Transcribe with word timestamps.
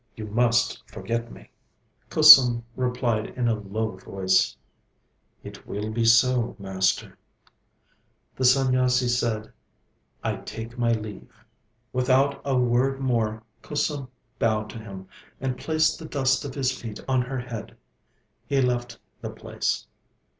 You 0.15 0.25
must 0.25 0.81
forget 0.89 1.31
me.' 1.31 1.51
Kusum 2.09 2.63
replied 2.75 3.27
in 3.37 3.47
a 3.47 3.53
low 3.53 3.91
voice: 3.97 4.57
'It 5.43 5.67
will 5.67 5.91
be 5.91 6.05
so, 6.05 6.55
Master.' 6.57 7.19
The 8.35 8.43
Sanyasi 8.43 9.07
said: 9.07 9.53
'I 10.23 10.37
take 10.37 10.79
my 10.79 10.91
leave.' 10.91 11.45
Without 11.93 12.41
a 12.43 12.57
word 12.57 12.99
more 12.99 13.43
Kusum 13.61 14.07
bowed 14.39 14.71
to 14.71 14.79
him, 14.79 15.07
and 15.39 15.55
placed 15.55 15.99
the 15.99 16.05
dust 16.05 16.43
of 16.45 16.55
his 16.55 16.71
feet 16.71 16.99
on 17.07 17.21
her 17.21 17.37
head. 17.37 17.77
He 18.47 18.59
left 18.59 18.97
the 19.21 19.29
place. 19.29 19.85